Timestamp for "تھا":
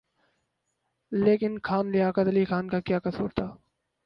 3.29-3.55